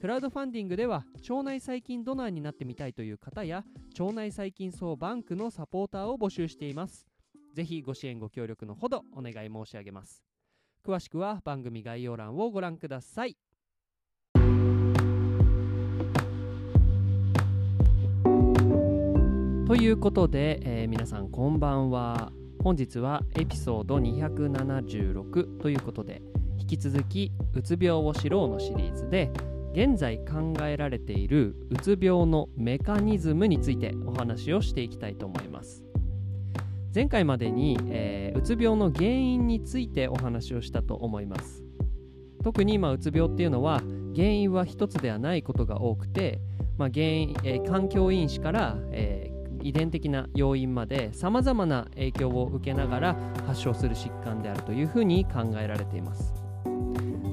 [0.00, 3.64] クラウドファンディングでは腸内細菌ドナーになってみたいという方や
[3.98, 7.08] 腸内細菌総バンクのサポーターを募集しています。
[7.52, 10.22] ぜひご支援ご協力のほどお願い申し上げます。
[10.86, 13.36] 詳しくは番組概要欄をご覧ください。
[19.66, 22.30] ということで、えー皆さんこんばんは。
[22.62, 26.22] 本日はエピソード276ということで
[26.58, 29.30] 引き続きうつ病を知ろうのシリーズで
[29.72, 35.82] 現在考えられているうつ病のメカニズムについてお話をしていきたいと思います
[36.94, 41.64] 前回までに、えーうつ病の原因についてお話をしたと思います
[42.44, 43.82] 特に今うつ病っていうのは
[44.14, 46.40] 原因は一つではないことが多くて、
[46.76, 53.16] まあ、原因、えー環境因子から、えー遺伝的な要因までさまざまな影響を受けながら
[53.46, 56.47] 発症する疾患であるというふうに考えられています。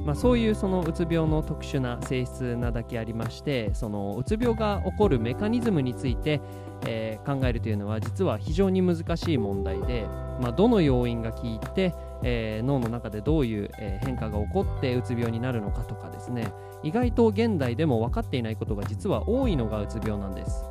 [0.06, 6.42] まあ、そういうそのうつ病の特殊な性質なだけありましてそのうつ病が起こるメカニズムについて、
[6.86, 10.06] えー考えるというのは実は非常に難しい問題で、
[10.40, 20.66] まあ、どの要因が効いて、えー脳の中でどういう、え変化が起こってうつ病になるのかとかですね意外と現代でも分かっていないことが実は多いのがうつ病なんです。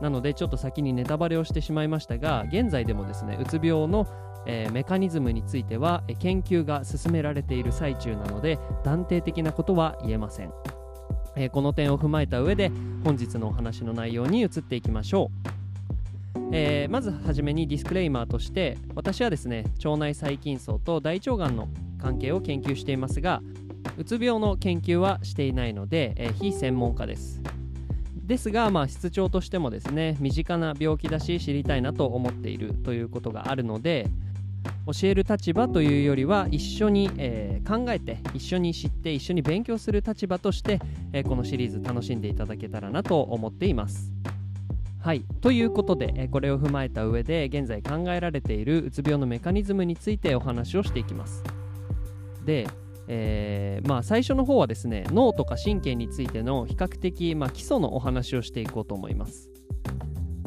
[0.00, 4.06] なのでちょっと先にネタバレをしてしまいましたが現在でもですねうつ病の、
[4.48, 10.52] えーメカニズムについては研究が進められている最中なので断定的なことは言えません、
[11.36, 12.72] えーこの点を踏まえた上で
[13.04, 15.30] 本日のお話の内容に移っていきましょ
[16.34, 21.68] う、えーまずはじめにディスクレイマーとして私はですね腸内細菌層と大腸がんの
[22.00, 23.42] 関係を研究していますが
[23.98, 27.42] うつ病の研究はしていないので、えー非専門家です。
[28.28, 34.10] ですが、まあ、室長としてもですね身近な病気だし知りたいなと思っているということがあるので
[34.86, 40.80] 教える立場というよりは一緒に、えー考えて一緒に知って一緒に勉強する立場として、
[41.12, 44.12] えーこのシリーズ楽しんでいただけたらなと思っています。
[45.00, 51.42] はいということで、えーこれを踏まえた上で現在考えられているうつ病のメカニズムについてお話をしていきます。
[52.44, 52.66] で、
[53.08, 59.50] えーまあ、最初の方はですね脳とか神経についての比較的、まあ、基礎のお話をしていこうと思います。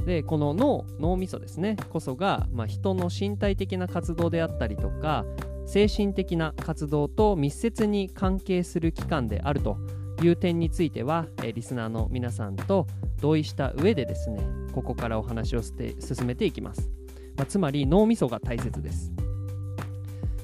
[0.05, 1.77] でこの脳脳みそですね。
[1.89, 5.25] こそが、まあ、人の身体的な活動であったりとか
[5.65, 9.77] 精神的な活動と密接に関係する器官であると
[10.21, 12.85] いう点については、えリスナーの皆さんと
[13.21, 14.41] 同意した上でですね
[14.73, 16.89] ここからお話をして進めていきます、
[17.37, 19.11] まあつまり脳みそが大切です。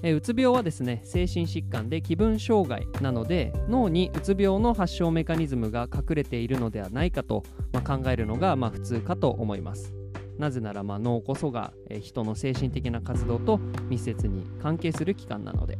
[0.04, 9.94] えうつ病はですね精神疾患で気分障害なので脳にうつ病の発症メカニズムが隠れているのではないかと、まあ考えるのがま普通かと思います。
[10.38, 13.60] なぜならま脳こそが、え人の精神的な活動と
[13.90, 15.80] 密接に関係する器官なので。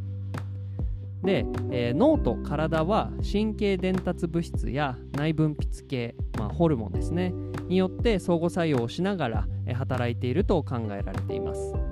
[1.24, 7.34] で、えー脳と体は神経伝達物質や内分泌系、まあ、ホルモンですね
[7.68, 11.87] によって相互作用をしながら、働いていると考えられています。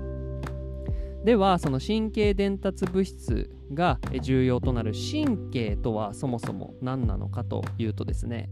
[1.26, 8.48] ではその神経伝達物質が重要となる神経とはそもそも何なのかというとですね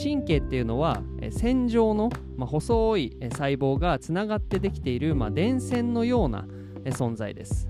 [0.00, 6.46] 神経っていうのは線状の、まあ、細い細胞がつながってできている、まあ、電線のような
[6.84, 7.68] 存在です。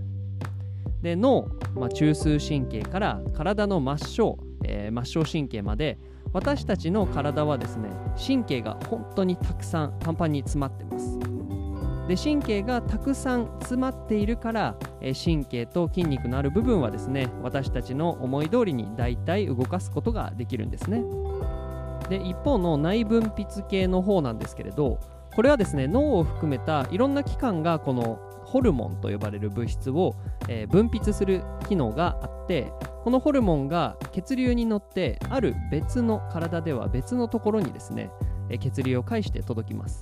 [1.01, 5.99] で脳、まあ、中枢神経から体の末梢、えー末梢神経まで
[6.35, 11.34] 私たちの体はですね神経が本当にたくさんパンパンに詰まってます。
[12.09, 21.03] で神経がたくさん詰まっているから、えー神経と筋肉のある部分はですね私たちの思い通りに大体動かすことができるんですね。
[22.09, 24.99] で一方の内分泌系の方なんですけれど
[25.35, 30.15] これはですね脳を含めたいろんな器官がこのホルモンと呼ばれる物質を、
[30.49, 32.71] えー分泌する機能があって
[33.03, 38.11] このホルモンが血流に乗ってある別の体では別のところにですね、
[38.51, 40.01] えー血流を介して届きます。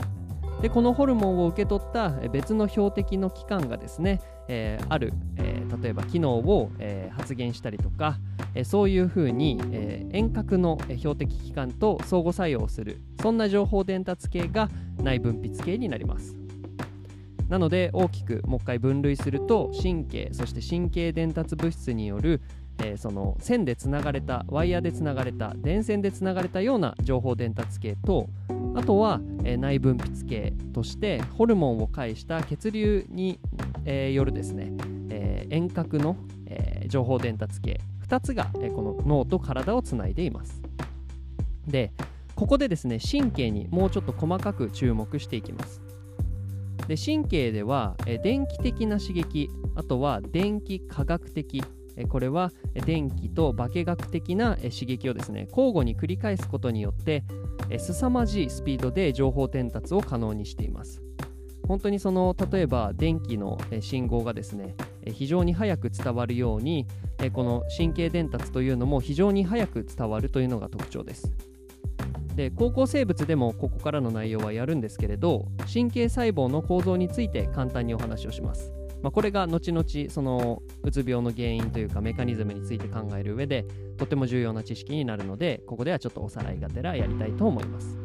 [0.63, 8.19] でこのホルモンを受け取った別の標的の器官がですね、えーある、えー例えば機能を、えー発現したりとか、
[8.55, 14.69] えそういうふうに、え遠隔の標的器官と相互作用するそんな情報伝達系が
[14.99, 16.37] 内分泌系になります。
[17.49, 22.41] なので大きくもう一回分類すると神経そして神経伝達物質による、
[22.79, 28.29] えー、その線でつながれたワイヤーでつながれた電線でつながれたような情報伝達系と
[28.75, 33.39] あとは、えー、内分泌系としてホルモンを介した血流に、
[33.85, 34.73] えー、よるですね、
[35.11, 36.17] え遠隔の、
[36.47, 37.81] え情報伝達系。
[38.09, 40.63] 2つが、えこの脳と体をつないでいます。
[41.67, 41.93] で
[42.35, 45.83] ここでですね神経にもうちょっと細かく注目していきます。
[46.89, 51.63] で神経では、え電気的な刺激あとは電気科学的
[52.09, 52.51] これは
[52.87, 57.25] 電気と化学的な刺激をですね交互に繰り返すことによって
[57.79, 61.03] 凄まじいスピードで情報伝達を可能にしています。
[61.69, 64.75] 本当にその例えば電気の信号がですね
[65.07, 66.87] 非常に早く伝わるように
[67.33, 71.33] この神経伝達というのも非常に早く伝わるというのが特徴です。
[72.35, 78.73] で高校生物でもここからの内容はやるんですけれど神経細胞の構造について簡単にお話をします。
[79.03, 83.67] まあ、これが後々そのうつ病の原因というかメカニズムについて考える上で
[83.99, 87.99] とても重要な知識になるのでここではちょっとおさらいがてらやりたいと思います。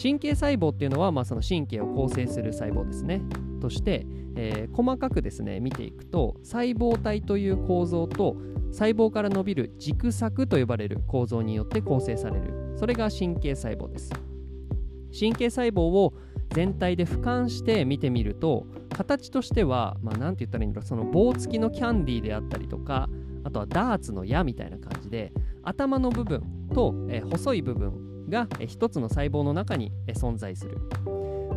[0.00, 3.22] 神経細胞っていうのは、まあ、その神経を構成する細胞ですね。
[3.60, 4.04] として、
[4.36, 8.36] えー、細かくですね見ていくと細胞体という構造と
[8.72, 12.74] 細胞から伸びる軸索と呼ばれる構造によって構成される。
[12.76, 14.10] それが神経細胞です。
[15.16, 16.12] 神経細胞を
[16.50, 23.08] 全体で俯瞰して見てみると形としては、まあ、て言ったらいいんだろうその棒付きのキャンディーであったりとか
[23.44, 25.32] あとはダーツの矢みたいな感じで
[25.62, 26.42] 頭の部分
[26.74, 30.78] と、え細い部分が、え一つの細胞の中に、え存在する、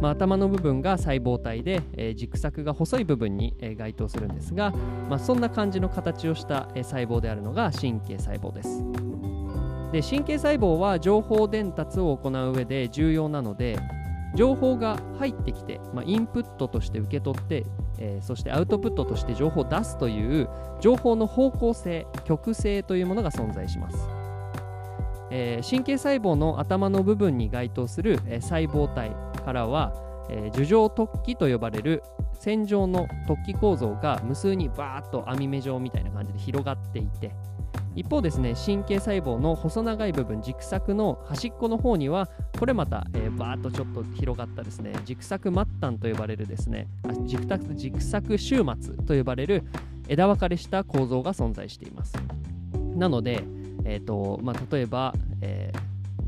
[0.02, 4.72] まあ、頭の部分が細胞体で、え軸索が細い部分に、え該当するんですが、
[5.10, 8.84] まあ、そんな感じの形をした、え細胞であるのが神経細胞です。
[9.92, 13.80] で神経細胞は情報伝達を行う上で重要なので
[14.38, 17.66] 情報が入ってきて、まあ、インプットとして受け取って、
[17.98, 20.48] えー、そしてアウトプットとして情報を出すという
[20.80, 23.98] 情報の方向性極性というものが存在します、
[25.32, 29.10] えー、神経細胞の頭の部分に該当する、えー、細胞体
[29.44, 29.94] からは、
[30.30, 37.32] え樹状突起と呼ばれる線状の突起構造が無数にバーッと網目状みたいな感じで広がっていて
[37.98, 42.30] 一方ですね神経細胞の細長い部分軸索の端っこの方には
[42.60, 46.88] これまた、えー、バーッとちょっと広がったですね軸索末端と呼ばれるですね
[47.26, 47.46] 軸
[47.76, 49.64] 軸索終末と呼ばれる
[50.08, 52.14] 枝分かれした構造が存在しています。
[52.96, 53.44] なので、
[53.84, 55.87] えーとまあ、例えば、えー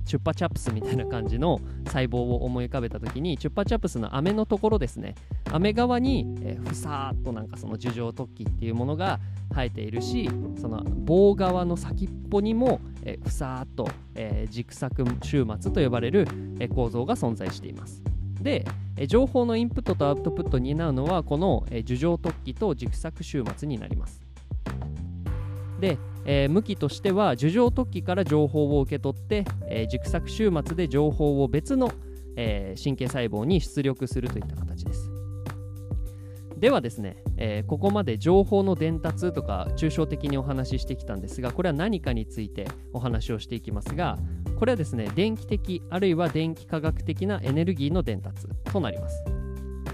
[0.09, 5.13] チュッパチャップスみたいな感じの細胞を思い浮かべた時にチュッパチャップスの飴のところですね。
[5.51, 9.19] 飴側に、え、ふさーっとなんかその樹状突起っていうものが
[9.51, 10.27] 生えているし
[10.59, 16.27] その棒側の先っぽにも、え、ふさーっと、えー、軸索終末と呼ばれる、
[16.59, 18.01] え、構造が存在しています。
[18.41, 18.65] で、
[19.07, 24.19] 情報のインプットとアウトプットに担うのはこの、樹状突起と軸索終末になります。
[25.79, 31.91] でえー、向きとしては樹状突起から情報を受け取って、えー、軸索終末で情報を別の、
[32.35, 35.09] えー、神経細胞に出力するといった形です。
[36.57, 44.17] ではですね、えここまで情報の伝達とか抽象的にお話ししてきたんですがこれは何かについてお話をしていきますが
[44.57, 49.48] これはですね電気的あるいは電気化学的なエネルギーの伝達となります。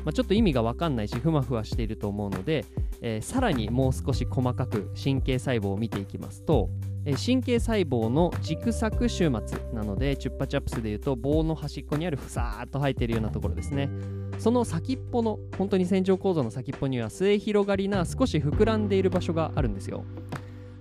[0.05, 2.63] まあ、ちょっと意味が分かんないしふわふわしていると思うので、
[3.01, 6.69] えー、さらにもう少し細かく神経細胞を見ていきますと、
[7.05, 13.89] えー、神経細胞の軸索終末なのでチュッパチャップスでいうと棒の端っこにあるふさーっと生えているようなところですね。
[14.37, 20.03] その先っぽの本当に線状構造の先っぽには末広がりな少し膨らんでいる場所があるんですよ。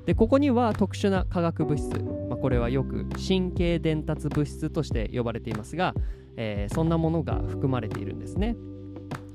[0.07, 1.89] でここには特殊な化学物質、
[2.29, 5.95] まあ、これはよく神経伝達物質として呼ばれていますが、
[6.37, 8.57] えー、そんなものが含まれているんですね。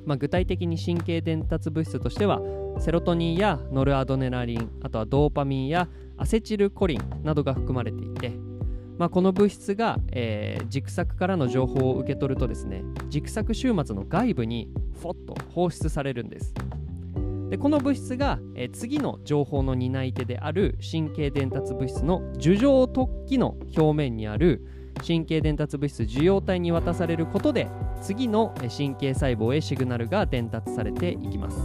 [0.10, 2.42] まあ、具体的に神経伝達物質としては
[2.80, 5.88] セロトニンやノルアドネラリンあとはドーパミンや
[6.18, 8.32] アセチルコリンなどが含まれていて、
[8.98, 14.68] まあ、この物質が、えー、軸索からの情報を受け取るとですね軸索終末の外部に
[15.00, 16.56] フォッと放出されるんです。
[17.52, 24.66] でこの物質が、えー、次の情報の担い手である神経伝達物質の樹状突起の表面にある
[25.06, 27.68] 神経伝達物質受容体に渡されることで
[28.02, 31.58] 次の神経細胞へシグナルが伝達されていきます。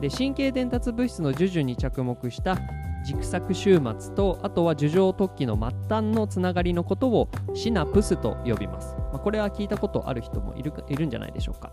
[0.00, 2.58] で神経伝達物質の授受に着目した
[3.06, 11.72] 軸索終末とあとは樹状突起の末端のつながりのことをシナプスと呼びます、まあ、これは聞いたことある人もいるいるんじゃないでしょうか。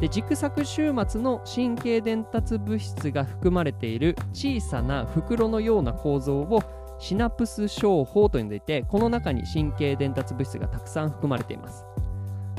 [0.00, 6.62] で軸索終末の神経伝達物質が含まれている小さな袋のような構造を
[6.98, 11.84] シナプス商法と呼んでいてこの中に神経伝達物質がたくさん含まれています。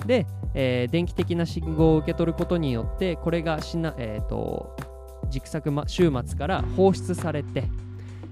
[0.05, 4.75] で、えー、電気的な信号を受け取ることによってこれがシナ、えーと、
[5.29, 7.65] 軸索終末から放出されて、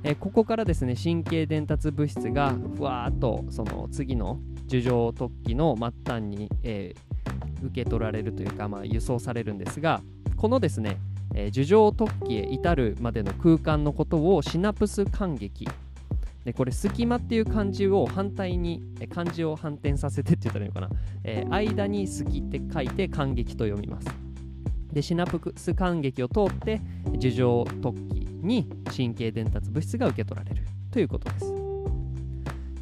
[0.03, 10.01] えー、ここからですね神経伝達物質がふわーっとその次の樹状突起の末端に、えー、受け取られるというか、まあ、輸送されるんですが
[10.35, 10.97] このですね、
[11.35, 15.67] えー、樹状突起へ至るまでの空間のことをシナプス間隙
[16.49, 18.81] でこれ隙間っていう漢字を反対に
[19.13, 20.89] 漢字を反転させてって言ったらいいのかな、
[21.23, 24.07] えー、間に隙って書いて間隙と読みます。
[24.91, 26.81] でシナプス間隙を通って
[27.19, 31.53] 樹状突起に神経伝達物質が受け取られるということです。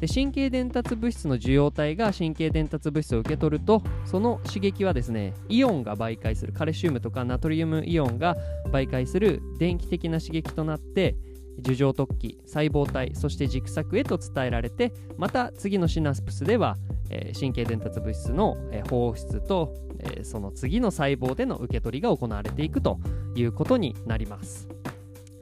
[0.00, 8.34] で神経伝達物質の受容体が神経伝達物質を受け取るとその刺激はですねイオンが媒介するカルシウムとかナトリウムイオンが
[8.72, 11.16] 媒介する電気的な刺激となって
[11.60, 16.76] 樹状突起細胞体そして軸索へと伝えられてまた次のシナプスでは、
[17.10, 22.98] えー、神経伝達物質の、えー、放出と、えー、その次の細胞での受け取りが行われていくと
[23.34, 24.68] いうことになります。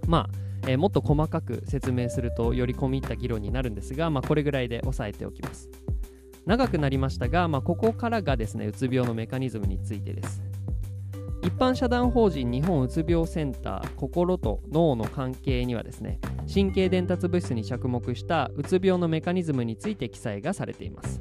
[0.07, 5.69] まあえー、もっと細かく説明するとより込み入った議論になるんですが、まあ、これぐらいで押さえておきます。
[6.45, 10.46] 長くなりましたが、まあ、ここからがですねうつ病のメカニズムについてです。
[11.47, 16.19] 一般社団法人日本うつ病センター心と脳の関係にはですね
[16.53, 21.21] 神経伝達物質に着目したうつ病のメカニズムについて記載がされています。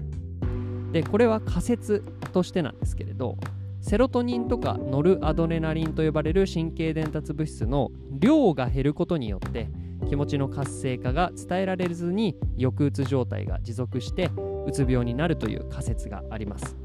[0.92, 2.04] でこれは仮説
[2.34, 3.38] としてなんですけれど
[3.82, 9.70] セロトニンとかノルアドレナリンと呼ばれる神経伝達物質の量が減ることによって
[10.10, 14.32] 気持ちの活性化が伝えられずに抑うつ状態が持続して
[14.66, 16.85] うつ病になるという仮説があります。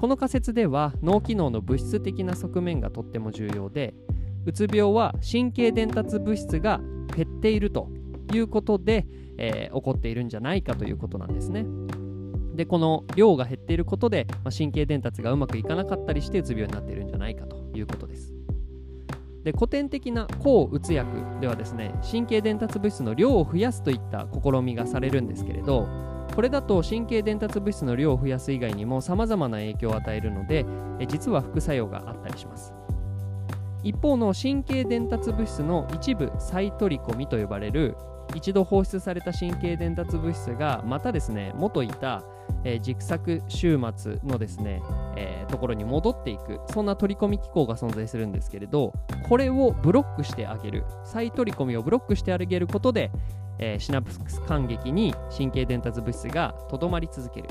[0.00, 3.94] この仮説では脳機能の物質的な側面がとっても重要で
[4.44, 6.80] うつ病は神経伝達物質が
[7.16, 7.88] 減っていると
[8.32, 9.06] いうことで、
[9.38, 11.64] えー、起こっているんじゃないかということなんですね。
[12.54, 18.34] でこの量が減っていることで、まあ、神経伝達がうまくいかなかったりしてうつ病になっているんじゃないかということです。
[19.42, 25.88] で古典的な抗うつ薬ではですね神経伝達物質の量を増やすといった試みがされるんですけれど
[26.34, 30.64] これだと神経伝達物質の量を増やす以外にもさまざまな影響を与えるので
[31.08, 32.72] 実は副作用があったりします。
[33.84, 37.96] 一方の神経伝達物質の一部再取り込みと呼ばれる
[38.34, 42.22] 一度放出された神経伝達物質がまたですね元いた、
[42.64, 44.82] えー、軸索終末のですね、
[45.16, 48.92] えー、ところに戻っていくそんな取り込み機構が存在するんですけれど
[49.28, 53.10] これをブロックしてあげる再取り込みをブロックしてあげることで
[53.58, 57.48] えー、シナプス間隙に神経伝達物質がとどまり続ける。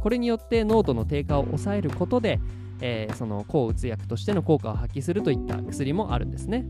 [0.00, 2.40] これによって濃度の低下を抑えることで、
[2.80, 6.66] えー、その抗うつ薬としての効果を発揮するといった薬もあるんですね。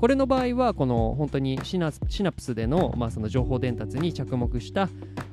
[0.00, 4.88] これの場合はこの本当にシナプスでの,、まあその情報伝達に着目した、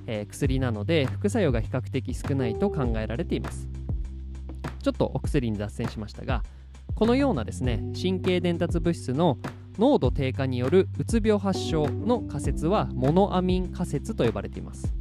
[0.07, 3.69] えー、薬なので副作用が比較的少ないと考えられています。
[4.83, 6.43] ちょっとお薬に脱線しましたが
[6.95, 9.37] このようなですね神経伝達物質の
[9.77, 14.93] 濃度低下によるうつ病発症の仮説はモノアミン仮説と呼ばれています。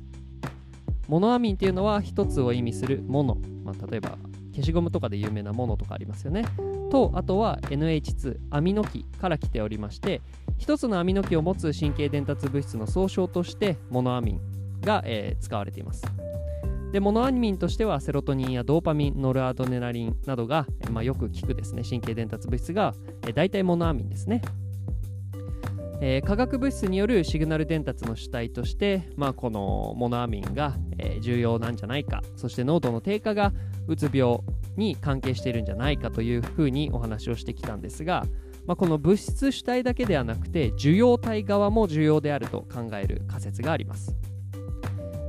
[1.08, 4.16] モノアミンというのは一つを意味するモノ、まあ、例えば
[4.56, 6.44] 消しゴムとかで有名なものとかありますよね。
[6.90, 10.22] とあとは NH2 アミノ基から来ておりまして
[10.56, 14.40] 一つのアミノ基を持つ神経伝達物質の総称としてモノアミン
[14.80, 16.04] が、えー、使われています。
[16.92, 22.94] でモノアミンとしてはセロトニンやドーパミンノルアドネラリンなどが、まあ、よく効くですね神経伝達物質が、
[23.26, 24.40] えー、大体モノアミンですね。
[26.00, 33.52] えー、化学物質によるシグナル伝達の主体として、まあ、このモノアミンが、えー、重要なんじゃないかそして濃度の低下が
[33.88, 34.40] うつ病
[34.76, 38.26] に関係しているんじゃないかというふうにお話をしてきたんですが、
[38.66, 44.14] まあ、この物質主体だけではなくて受容体側も重要であると考える仮説があります。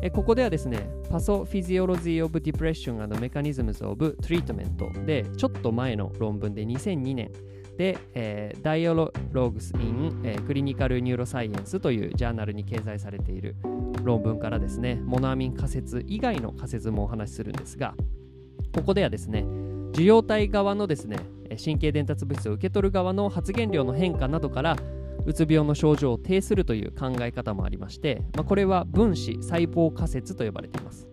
[0.01, 7.31] えここではですね、 Pathophysiology of Depression and Mechanisms of Treatment でちょっと前の論文で2002年
[7.77, 13.55] で、えー、Dialogues in、えー、Clinical Neuroscience というジャーナルに掲載されている
[14.03, 17.93] 論文からですね、モノアミン仮説以外の仮説もお話しするんですが、
[18.73, 19.45] ここではですね、
[19.93, 21.17] 受容体側のですね、
[21.63, 24.77] 神経伝達物質を受け取る側の発現量の変化などから、
[25.25, 31.07] うつ病の症状を呈するという考え方もありまして、まあ、これは分子細胞仮説と呼ばれています。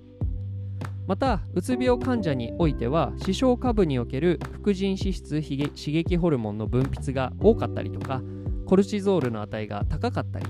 [1.06, 8.22] またうつ病患者においては視床下部における副腎脂質刺激ホルモンの分泌が多かったりとか
[8.66, 10.46] コルチゾールの値が高かったり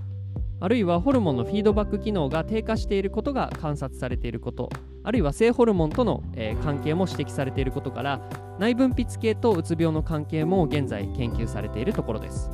[0.61, 4.71] あるいはホルモンのフィードバック機能が低下していることが観察されていること
[5.03, 8.21] あるいは性ホルモンとの、えー、関係も指摘されていることから
[8.59, 12.51] 内分泌系とうつ病の関係も現在研究されているところです。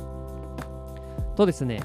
[1.35, 1.81] とですね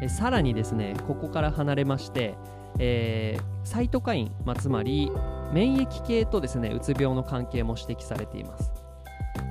[0.00, 2.36] えさらにですねここから離れまして
[2.78, 5.10] えー、サイトカイン、まあ、つまり
[5.52, 8.72] 免疫系とですねうつ病の関係も指摘されています。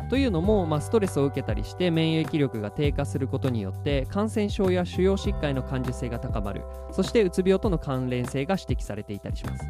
[0.10, 6.64] というのも、まあ、ストレスを受けたりして免疫力が低下することによって感染症や腫瘍疾患の感受性が高まる。
[6.92, 9.66] そしてうつ病との関連性が指摘されていたりします。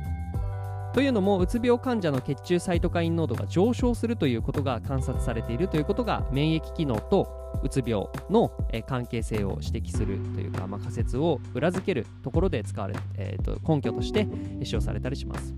[0.93, 14.27] というのもうつ病患者の血中サイトカイン濃度が上昇するということが観察されているということが免疫機能とうつ病のえ関係性を指摘するというか、まあ、仮説を裏付けるところで使われ、えー、と根拠として
[14.63, 15.53] 使用されたりします、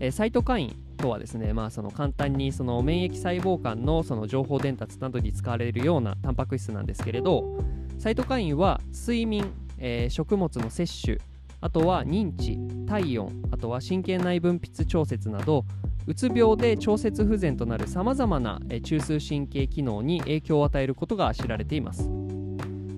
[0.00, 7.58] え、サイトカインとはですね、まあ、その簡単にその免疫細胞間のその情報伝達などに使われるようなタンパク質なんですけれど
[7.98, 11.18] サイトカインは睡眠、えー、食物の摂取
[11.60, 15.64] あとは認知体温あとは神経内分泌調節など
[16.06, 22.08] うつ病で調節不全となるさまざまな中枢神経機能に影響を与えることが知られています。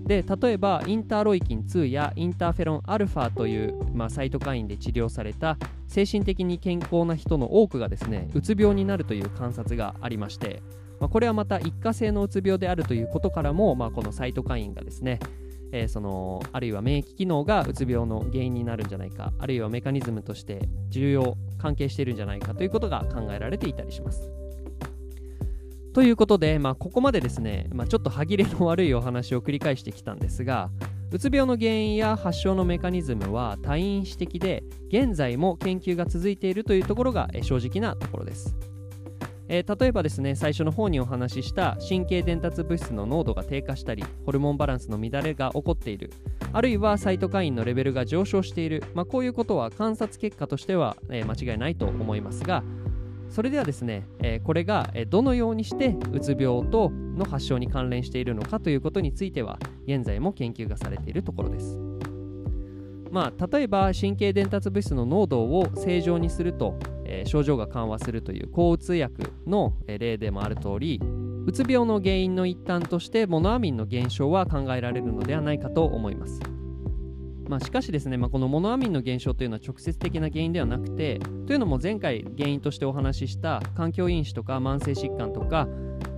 [0.05, 5.57] で例えばインターロイキン2やインターフェロンアルファという、まあ、サイトカインで治療された
[5.89, 10.63] 精神的に健康な人の多くがですねうつ病になるという観察がありまして、
[11.01, 15.21] まあ、これはまた一過性のうつ病であるということからも、まあ、このサイトカインがですね、
[15.75, 24.31] えー、そのあるいは免疫機能がうつ病の原因になるんじゃないかあるいはメカニズムとして重要関係しているんじゃないかということが考えられていたりします。
[25.93, 30.71] ということで、まあ、ここまでですね、まあ、ちょっと歯切れの悪いお話を繰り返してきたんですが
[31.13, 38.57] うつ病の原因や発症のメカニズムは多因子的で現在も研究が続いているというところが正直なところです。
[39.49, 46.11] えー、例えばですね最初の方にお話しした神経伝達物質の濃度が低下したりホルモンバランスの乱れが起こっている
[46.53, 52.63] あるいはサイトカインのレベルが上昇している、まあ、こういうことは観察結果としては、えー、間違いないと思いますが
[53.29, 61.79] それではですね、えー、これがどのようにしてうつ病との発症に関連しているのかということについては現在も研究がされているところです。
[63.11, 71.01] まあ、例えば神経伝達物質の濃度を正常にすると、えー、症状が緩和するという抗うつ薬の例でもある通り
[71.47, 76.54] うつ病の原因の一端としてモノアミンの減少は考えられるのではないかと思います。
[77.55, 85.69] まあ、しかしですね、まあ、このモノアミンの減少というのは直接的な原因ではなくてというのも前回原因としてお話しした環境因子とか慢性疾患とか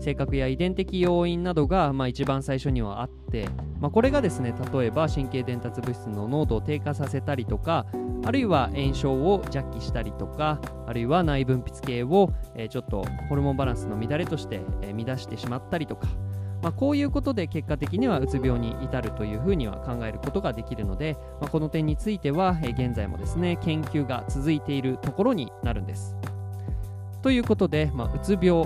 [0.00, 7.84] 性格や遺伝的要因などが、まあ、一番最初にはあって、まあ、これがですね例えば神経伝達物質の濃度を低下させたりとか
[8.24, 16.08] あるいは炎症を弱気したりとかあるいは内分泌系を、え、ちょっとホルモンバランスの乱れとして、え、乱してしまったりとか
[16.62, 26.16] まあ、こういうことで結果的にはうつ病に至るというふうには考えることができるので、まあ、この点については、え現在もですね研究が続いているところになるんです。
[27.22, 28.64] ということで、まあ、うつ病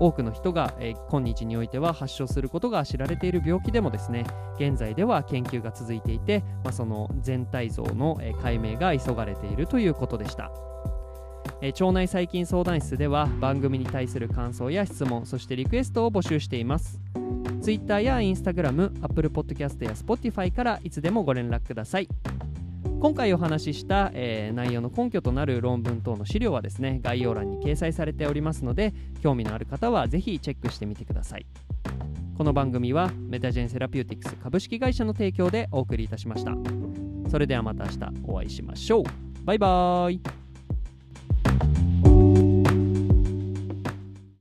[0.00, 4.24] 多くの人が、え今日においては発症することが知られている病気でもですね
[4.56, 10.50] 現在では研究が続いていて、まあ、その全体像の、え解明が急がれているということでした。
[11.60, 17.00] え腸内細菌相談室では番組に対する感想や質問そしてリクエストを募集しています
[17.60, 22.08] Twitter や Instagram、Apple Podcast や Spotify からいつでもご連絡ください。
[23.00, 28.92] 今回お話しした、えー、内容の根拠となる論文等の資料はですね、概要欄に掲載されておりますので、
[29.22, 31.46] 興味のある方はぜひチェックしてみてください。
[32.36, 36.54] この番組はメタジェンセラピューティクス株式会社の提供でお送りいたしました。
[37.30, 39.04] それではまた明日お会いしましょう。
[39.44, 40.47] バイバーイ。
[41.44, 41.87] thank you